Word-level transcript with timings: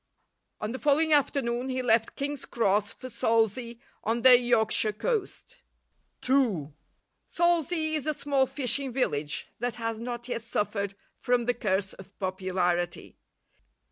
On 0.59 0.71
the 0.71 0.79
following 0.79 1.13
afternoon 1.13 1.69
he 1.69 1.83
left 1.83 2.15
King's 2.15 2.45
Cross 2.45 2.93
for 2.93 3.07
Salsay 3.07 3.77
on 4.03 4.23
the 4.23 4.35
Yorkshire 4.35 4.93
coast. 4.93 5.57
II 6.27 6.73
Salsay 7.27 7.93
is 7.93 8.07
a 8.07 8.13
small 8.15 8.47
fishing 8.47 8.91
village 8.91 9.47
that 9.59 9.75
has 9.75 9.99
not 9.99 10.27
yet 10.27 10.41
suffered 10.41 10.95
from 11.19 11.45
the 11.45 11.53
curse 11.53 11.93
of 11.93 12.17
popularity. 12.17 13.15